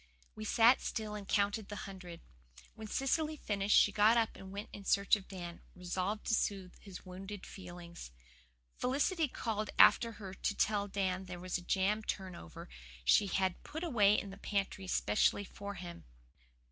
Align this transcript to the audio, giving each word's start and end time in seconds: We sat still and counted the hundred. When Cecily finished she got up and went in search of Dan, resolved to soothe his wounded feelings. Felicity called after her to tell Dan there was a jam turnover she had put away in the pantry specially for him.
We 0.33 0.45
sat 0.45 0.81
still 0.81 1.13
and 1.13 1.27
counted 1.27 1.69
the 1.69 1.75
hundred. 1.85 2.21
When 2.73 2.87
Cecily 2.87 3.37
finished 3.37 3.77
she 3.77 3.91
got 3.91 4.17
up 4.17 4.35
and 4.35 4.51
went 4.51 4.69
in 4.73 4.83
search 4.83 5.15
of 5.15 5.27
Dan, 5.27 5.61
resolved 5.75 6.25
to 6.25 6.33
soothe 6.33 6.73
his 6.79 7.05
wounded 7.05 7.45
feelings. 7.45 8.09
Felicity 8.79 9.27
called 9.27 9.69
after 9.77 10.13
her 10.13 10.33
to 10.33 10.55
tell 10.55 10.87
Dan 10.87 11.25
there 11.25 11.39
was 11.39 11.59
a 11.59 11.61
jam 11.61 12.01
turnover 12.01 12.67
she 13.05 13.27
had 13.27 13.61
put 13.61 13.83
away 13.83 14.19
in 14.19 14.31
the 14.31 14.37
pantry 14.39 14.87
specially 14.87 15.43
for 15.43 15.75
him. 15.75 16.03